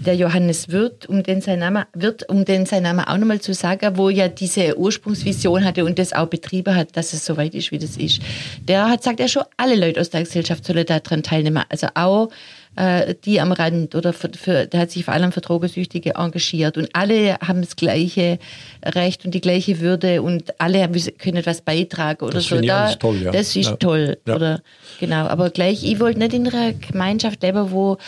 [0.05, 3.53] der Johannes Wirth, um den sein Name, Wirth, um den sein Name auch nochmal zu
[3.55, 7.55] sagen, wo ja diese Ursprungsvision hatte und das auch betrieben hat, dass es so weit
[7.55, 8.21] ist, wie das ist.
[8.61, 11.65] Der hat gesagt, er schon alle Leute aus der Gesellschaft sollen daran teilnehmen.
[11.69, 12.31] Also auch
[12.77, 16.77] äh, die am Rand oder für, für, der hat sich vor allem für Drogensüchtige engagiert
[16.77, 18.39] und alle haben das gleiche
[18.85, 22.61] Recht und die gleiche Würde und alle können etwas beitragen oder das so.
[22.61, 23.33] Da, toll, ja.
[23.33, 23.77] Das ist ja.
[23.77, 24.37] toll, ja.
[24.37, 24.63] oder
[25.01, 25.27] genau.
[25.27, 27.99] Aber gleich, ich wollte nicht in einer Gemeinschaft leben, wo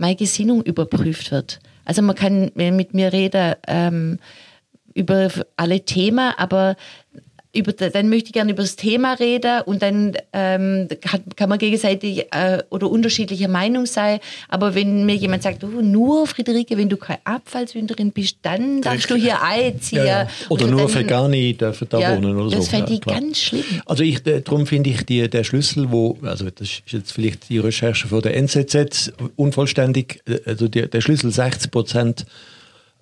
[0.00, 1.60] meine Gesinnung überprüft wird.
[1.84, 4.18] Also man kann mit mir reden ähm,
[4.94, 6.76] über alle Themen, aber
[7.52, 11.58] über, dann möchte ich gerne über das Thema reden und dann ähm, kann, kann, man
[11.58, 14.20] gegenseitig äh, oder unterschiedlicher Meinung sein.
[14.48, 19.10] Aber wenn mir jemand sagt, oh, nur Friederike, wenn du keine Abfallsünderin bist, dann darfst
[19.10, 19.98] du hier einziehen.
[19.98, 20.28] Ja, ja.
[20.48, 22.58] Oder, oder nur dann, Vegani dürfen da ja, wohnen oder das so.
[22.58, 23.64] Das fände ich ganz schlimm.
[23.84, 27.48] Also ich, äh, darum finde ich die, der Schlüssel, wo, also das ist jetzt vielleicht
[27.48, 32.26] die Recherche von der NZZ unvollständig, äh, also der, der Schlüssel 60 Prozent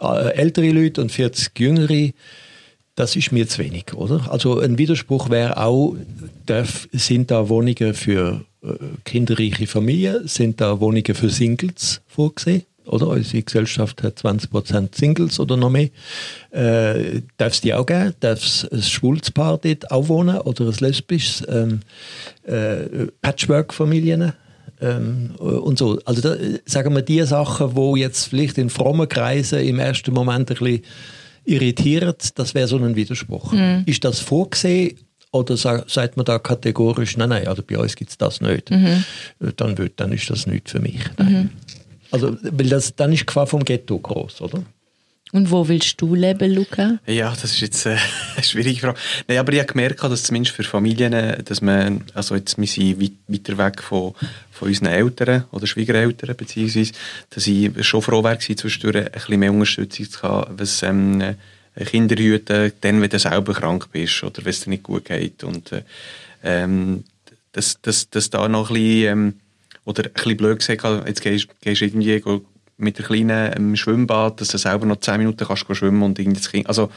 [0.01, 2.13] äh, ältere Leute und 40 jüngere
[2.99, 4.31] das ist mir zu wenig, oder?
[4.31, 5.95] Also ein Widerspruch wäre auch,
[6.47, 8.69] darf, sind da Wohnungen für äh,
[9.05, 12.65] kinderreiche Familien, sind da Wohnungen für Singles vorgesehen?
[12.87, 13.09] oder?
[13.09, 15.91] Unsere Gesellschaft hat 20% Singles oder noch mehr.
[16.51, 18.15] Äh, darf es die auch geben?
[18.21, 21.47] Darf es ein schwules Paar dort auch wohnen oder ein lesbisches?
[21.49, 21.81] Ähm,
[22.45, 24.33] äh, Patchwork-Familien?
[24.81, 26.01] Ähm, und so.
[26.05, 30.51] Also da, sagen wir die Sachen, wo jetzt vielleicht in frommen Kreisen im ersten Moment
[30.51, 30.83] ein bisschen
[31.49, 33.53] irritiert, das wäre so ein Widerspruch.
[33.53, 33.83] Mhm.
[33.87, 34.99] Ist das vorgesehen
[35.33, 38.71] oder sagt man da kategorisch, nein, nein, also bei uns gibt es das nicht.
[38.71, 39.05] Mhm.
[39.57, 41.01] Dann, wird, dann ist das nicht für mich.
[41.19, 41.51] Mhm.
[42.11, 44.63] Also, weil das, dann ist die Gefahr vom Ghetto groß, oder?
[45.33, 46.99] Und wo willst du leben, Luca?
[47.07, 47.97] Ja, das ist jetzt äh,
[48.35, 48.99] eine schwierige Frage.
[49.27, 53.01] Nein, aber ich habe gemerkt, dass zumindest für Familien, dass man, also jetzt, wir sind
[53.29, 54.15] weiter weg von,
[54.51, 56.93] von unseren Eltern oder Schwiegereltern, beziehungsweise,
[57.31, 61.37] dass ich schon froh wäre, zwischendurch ein bisschen mehr Unterstützung zu haben, was ähm,
[61.87, 65.45] Kinder hüten, dann, wenn du selber krank bist oder wenn es dir nicht gut geht.
[65.45, 65.83] Und äh,
[66.43, 67.05] ähm,
[67.53, 69.35] dass, dass, dass da noch ein bisschen, ähm,
[69.85, 72.21] oder ein bisschen blöd gesagt, jetzt gehst du irgendwie
[72.79, 76.41] mit der kleinen ähm, Schwimmbad, dass du selber noch 10 Minuten kannst schwimmen und irgendwie
[76.41, 76.91] das Kind, also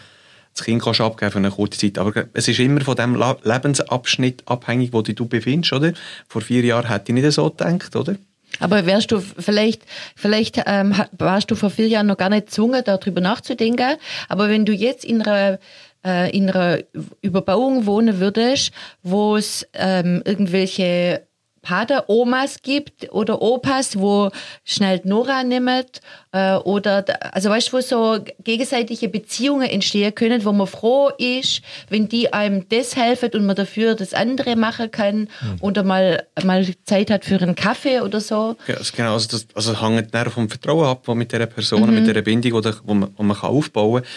[0.54, 1.98] das Kind kannst abgeben für eine kurze Zeit.
[1.98, 5.94] Aber es ist immer von dem Lebensabschnitt abhängig, wo du dich befindest, oder?
[6.28, 8.16] Vor vier Jahren hätte ich nicht so gedacht, oder?
[8.60, 9.84] Aber wärst du vielleicht,
[10.16, 13.96] vielleicht ähm, warst du vor vier Jahren noch gar nicht gezwungen, darüber nachzudenken.
[14.28, 15.58] Aber wenn du jetzt in einer
[16.06, 16.80] äh, in einer
[17.22, 18.72] Überbauung wohnen würdest,
[19.04, 21.26] wo es ähm, irgendwelche
[21.62, 24.32] Pater Omas gibt oder Opas, wo
[24.64, 30.52] schnell Nora nimmt äh, oder also weißt du, wo so gegenseitige Beziehungen entstehen können, wo
[30.52, 35.20] man froh ist, wenn die einem das helfen und man dafür das andere machen kann
[35.20, 35.58] mhm.
[35.62, 38.56] oder mal mal Zeit hat für einen Kaffee oder so.
[38.68, 42.04] Ja, also genau, also das also hängt vom Vertrauen ab, wo mit der Person, mhm.
[42.04, 44.12] mit der Bindung, oder, wo man, wo man kann aufbauen kann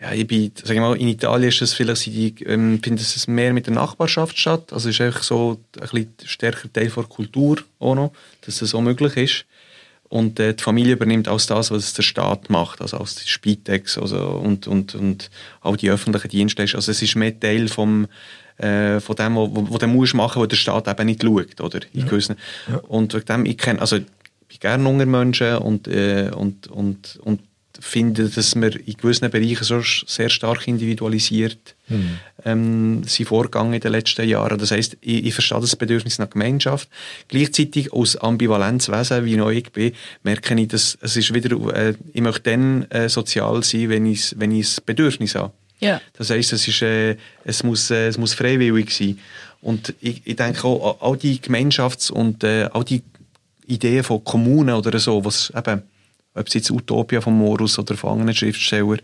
[0.00, 3.26] ja, ich bin, sag ich mal, in Italien ist es vielleicht, ich ähm, finde es
[3.28, 4.72] mehr mit der Nachbarschaft statt.
[4.72, 8.70] Also es ist einfach so ein bisschen stärker Teil der Kultur auch noch, dass das
[8.70, 9.44] so möglich ist.
[10.08, 14.18] Und äh, die Familie übernimmt auch das, was der Staat macht, also aus Spitex also,
[14.18, 16.62] und, und, und auch die öffentlichen Dienste.
[16.62, 18.08] Also es ist mehr Teil vom,
[18.56, 21.80] äh, von dem, was du musst machen, wo der Staat eben nicht schaut, oder?
[21.92, 22.06] Ja.
[22.68, 22.78] Ja.
[22.88, 24.04] Und wegen dem, ich kenne, also ich
[24.48, 27.40] bin gerne Menschen und, äh, und, und, und
[27.78, 32.18] finde, dass wir in gewissen Bereichen so sehr stark individualisiert mhm.
[32.44, 34.58] ähm, sind vorgegangen in den letzten Jahren.
[34.58, 36.88] Das heißt, ich, ich verstehe das Bedürfnis nach Gemeinschaft.
[37.28, 42.20] Gleichzeitig aus Ambivalenzwesen, wie neu ich bin, merke ich, dass es ist wieder, äh, ich
[42.20, 45.52] möchte dann äh, sozial sein, wenn ich, wenn ich das Bedürfnis habe.
[45.80, 46.00] Ja.
[46.14, 49.18] Das heißt, es, ist, äh, es, muss, äh, es muss freiwillig sein.
[49.62, 53.02] Und ich, ich denke auch, all die Gemeinschafts- und äh, all die
[53.66, 55.82] Ideen von Kommunen oder so, was eben
[56.34, 59.00] ob es jetzt Utopia von Morus oder von anderen Schriftstellern,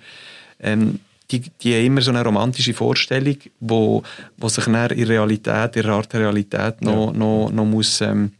[0.60, 4.02] ähm, die, die haben immer so eine romantische Vorstellung, wo,
[4.36, 7.18] wo sich dann in Realität, in der Art der Realität noch, ja.
[7.18, 8.32] noch, noch muss ähm,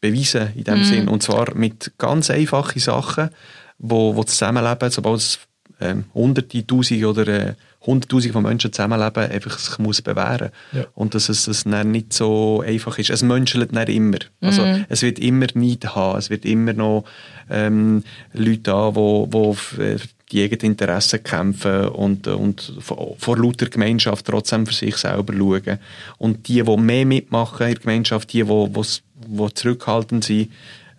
[0.00, 0.84] beweisen in dem mm.
[0.84, 1.08] Sinn.
[1.08, 3.30] Und zwar mit ganz einfachen Sachen,
[3.78, 5.38] wo, wo das Zusammenleben, sobald es
[5.80, 7.54] ähm, Hunderte, Tausende oder äh,
[7.86, 10.50] Hunderttausende von Menschen zusammenleben, einfach sich muss bewähren.
[10.72, 10.84] Ja.
[10.94, 13.10] Und dass es, es dann nicht so einfach ist.
[13.10, 14.18] Es menschelt nicht immer.
[14.40, 14.68] Also, mhm.
[14.68, 17.04] Also es wird immer Neid haben, es wird immer noch
[17.50, 19.98] ähm, Leute haben, die, die äh,
[20.32, 25.78] die eigenen Interessen kämpfen und, und vor lauter Gemeinschaft trotzdem für sich selber schauen.
[26.18, 28.82] Und die, die mehr mitmachen in der Gemeinschaft, die, die, die,
[29.28, 30.50] die zurückhaltend sind,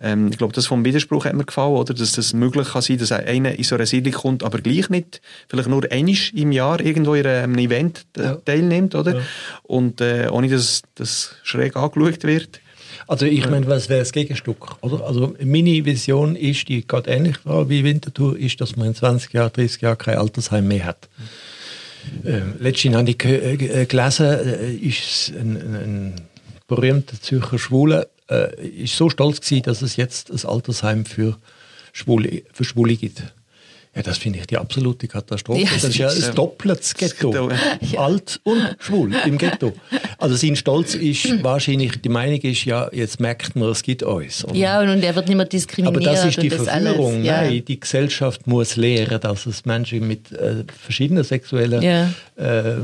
[0.01, 1.93] ähm, ich glaube, das vom Widerspruch hat mir gefallen, oder?
[1.93, 5.21] dass das möglich kann sein, dass einer in so eine Siedlung kommt, aber gleich nicht,
[5.47, 8.35] vielleicht nur einmal im Jahr irgendwo in einem Event ja.
[8.35, 9.15] teilnimmt, oder?
[9.15, 9.21] Ja.
[9.63, 12.59] Und äh, ohne dass das schräg angeschaut wird.
[13.07, 14.77] Also ich meine, was wäre das Gegenstück?
[14.81, 15.05] Oder?
[15.05, 19.33] Also meine Vision ist, die gerade ähnlich war wie Winterthur, ist, dass man in 20
[19.33, 21.09] Jahren, 30 Jahren kein Altersheim mehr hat.
[22.25, 26.21] Ähm, letztens habe ich äh, gelesen, äh, ist ein, ein
[26.67, 31.37] berühmter Zürcher Schwuler äh, ist so stolz gewesen, dass es jetzt ein Altersheim für
[31.93, 33.23] Schwule, für Schwule gibt.
[33.95, 35.61] Ja, das finde ich die absolute Katastrophe.
[35.61, 37.49] Ja, das ist ja ein doppeltes Ghetto.
[37.49, 37.97] Ja.
[37.99, 39.71] Alt und schwul im Ghetto.
[40.17, 44.43] Also sein Stolz ist wahrscheinlich, die Meinung ist ja, jetzt merkt man, es gibt uns.
[44.43, 44.53] Oder?
[44.53, 45.95] Ja, und er wird nicht mehr diskriminiert.
[45.95, 47.23] Aber das ist die Verführung.
[47.23, 47.43] Ja.
[47.43, 52.09] Nein, die Gesellschaft muss lehren, dass es Menschen mit äh, verschiedenen sexuellen ja.
[52.35, 52.75] äh,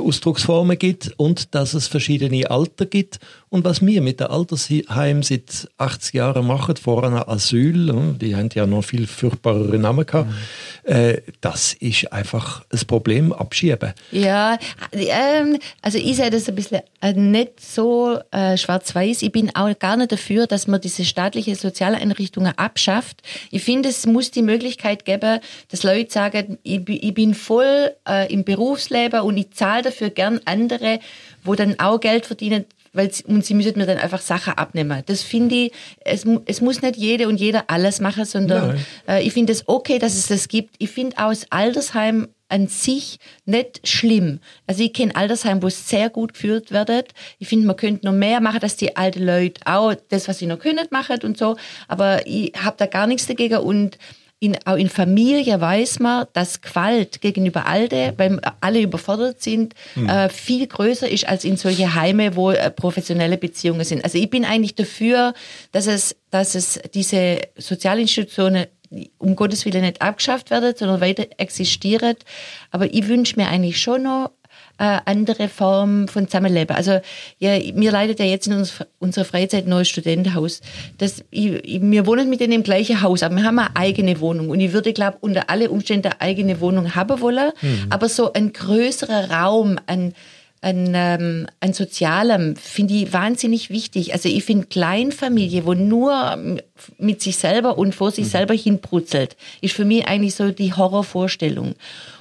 [0.00, 3.18] Ausdrucksformen gibt und dass es verschiedene Alter gibt.
[3.50, 8.34] Und was wir mit der Altersheim seit 80 Jahren machen, vor einem Asyl, hm, die
[8.34, 10.34] haben ja noch viel furchtbarere Namen gehabt, mhm
[10.84, 13.92] äh, das ist einfach ein Problem abschieben.
[14.10, 14.58] Ja,
[14.92, 19.22] ähm, also ich sehe das ein bisschen äh, nicht so äh, schwarz-weiß.
[19.22, 23.22] Ich bin auch gar nicht dafür, dass man diese staatlichen Sozialeinrichtungen abschafft.
[23.50, 25.40] Ich finde, es muss die Möglichkeit geben,
[25.70, 30.40] dass Leute sagen, ich, ich bin voll äh, im Berufsleben und ich zahle dafür gern
[30.44, 31.00] andere,
[31.42, 32.64] wo dann auch Geld verdienen
[32.94, 35.02] weil sie, und sie müssen mir dann einfach Sachen abnehmen.
[35.06, 38.78] Das finde ich, es, es muss nicht jede und jeder alles machen, sondern
[39.08, 40.76] äh, ich finde es okay, dass es das gibt.
[40.78, 44.38] Ich finde auch das Altersheim an sich nicht schlimm.
[44.66, 47.10] Also ich kenne Altersheim, wo es sehr gut geführt wird.
[47.38, 50.46] Ich finde, man könnte noch mehr machen, dass die alten Leute auch das, was sie
[50.46, 51.56] noch können, machen und so.
[51.88, 53.98] Aber ich habe da gar nichts dagegen und
[54.44, 60.08] in, auch in Familie weiß man, dass Gewalt gegenüber Alte, weil alle überfordert sind, mhm.
[60.08, 64.04] äh, viel größer ist als in solche Heime, wo äh, professionelle Beziehungen sind.
[64.04, 65.34] Also ich bin eigentlich dafür,
[65.72, 68.66] dass es, dass es diese Sozialinstitutionen
[69.18, 72.16] um Gottes Willen nicht abgeschafft werden, sondern weiter existieren.
[72.70, 74.30] Aber ich wünsche mir eigentlich schon noch
[74.78, 76.76] äh, andere Form von Zusammenleben.
[76.76, 77.00] Also
[77.38, 80.60] ja, mir leidet ja jetzt in uns, unserer Freizeit ein neues Studentenhaus.
[80.98, 84.20] Das, ich, ich, wir wohnen mit denen im gleichen Haus, aber wir haben eine eigene
[84.20, 84.50] Wohnung.
[84.50, 87.52] Und ich würde, glaube unter alle Umständen eine eigene Wohnung haben wollen.
[87.60, 87.86] Mhm.
[87.90, 90.14] Aber so ein größerer Raum, ein
[90.64, 94.14] an, ähm, an Sozialem finde ich wahnsinnig wichtig.
[94.14, 96.38] Also ich finde Kleinfamilie, wo nur
[96.98, 98.30] mit sich selber und vor sich mhm.
[98.30, 101.74] selber hinbrutzelt, ist für mich eigentlich so die Horrorvorstellung.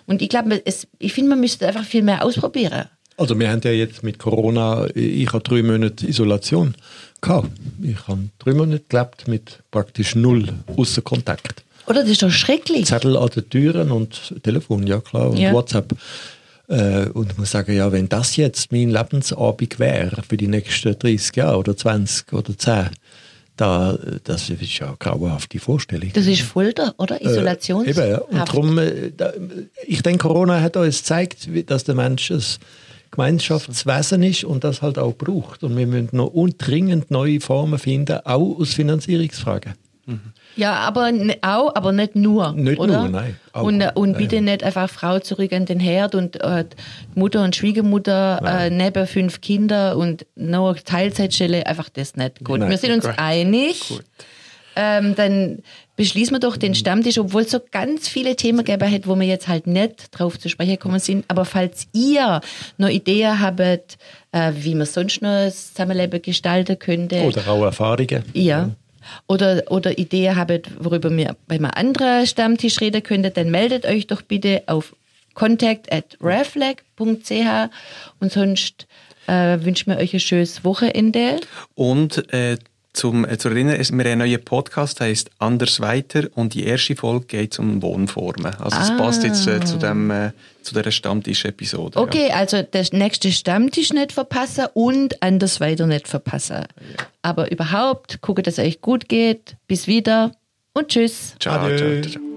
[0.06, 0.62] Und ich glaube,
[1.00, 2.86] ich finde, man müsste einfach viel mehr ausprobieren.
[3.16, 6.76] Also wir haben ja jetzt mit Corona, ich habe drei Monate Isolation
[7.22, 7.50] gehabt.
[7.82, 11.64] Ich habe drei Monate gelebt mit praktisch null Außenkontakt.
[11.86, 12.86] Oder das ist doch schrecklich.
[12.86, 15.54] Zettel an den Türen und Telefon, ja klar, und ja.
[15.54, 15.94] WhatsApp.
[16.70, 20.98] Äh, und ich muss sagen, ja, wenn das jetzt mein Lebensabend wäre für die nächsten
[20.98, 22.90] 30 Jahre oder 20 oder 10,
[23.56, 26.12] da, das ist ja eine grauenhafte Vorstellung.
[26.14, 27.22] Das ist Folter, oder?
[27.22, 27.86] Isolation.
[27.86, 28.18] Äh, eben, ja.
[28.20, 29.34] Und darum, äh, da,
[29.86, 32.44] ich denke, Corona hat uns gezeigt, dass der Mensch ein
[33.12, 35.64] Gemeinschaftswesen ist und das halt auch braucht.
[35.64, 39.74] Und wir müssen noch undringend neue Formen finden, auch aus Finanzierungsfragen.
[40.08, 40.20] Mhm.
[40.56, 41.12] Ja, aber
[41.42, 42.54] auch, aber nicht nur.
[42.54, 43.02] Nicht oder?
[43.02, 43.38] nur, nein.
[43.54, 43.64] Auch.
[43.64, 46.66] Und, und bitte nicht einfach Frau zurück an den Herd und äh,
[47.16, 52.44] Mutter und Schwiegermutter äh, neben fünf Kinder und noch eine Teilzeitstelle, einfach das nicht.
[52.44, 53.16] Gut, nein, wir sind uns gut.
[53.18, 53.90] einig.
[53.90, 54.04] Gut.
[54.76, 55.60] Ähm, dann
[55.98, 59.28] beschließen wir doch den Stammtisch, obwohl es so ganz viele Themen gegeben hat, wo wir
[59.28, 61.26] jetzt halt nicht drauf zu sprechen gekommen sind.
[61.28, 62.42] Aber falls ihr
[62.80, 63.60] noch Ideen habt,
[64.32, 67.22] äh, wie man sonst noch das Zusammenleben gestalten könnte.
[67.22, 68.24] Oder auch Erfahrungen.
[68.34, 68.72] Ja
[69.28, 74.08] oder, oder Ideen habt, worüber wir bei einem anderen Stammtisch reden könnten, dann meldet euch
[74.08, 74.96] doch bitte auf
[75.34, 77.70] contact at reflag.ch
[78.20, 78.88] und sonst
[79.28, 81.40] äh, wünschen wir euch ein schönes Wochenende.
[81.76, 82.58] Und äh,
[82.94, 86.66] zum, äh, zu erinnern, wir haben einen neuen Podcast, der heißt Anders weiter und die
[86.66, 88.54] erste Folge geht um Wohnformen.
[88.56, 88.98] Also es ah.
[88.98, 92.00] passt jetzt äh, zu, dem, äh, zu dieser Stammtisch-Episode.
[92.00, 92.36] Okay, ja.
[92.36, 96.58] also der nächste Stammtisch nicht verpassen und Anders weiter nicht verpassen.
[96.58, 97.06] Ja.
[97.24, 99.56] Aber überhaupt, gucke, dass es euch gut geht.
[99.68, 100.32] Bis wieder
[100.74, 101.36] und tschüss.
[101.40, 102.33] Ciao, ciao, ciao.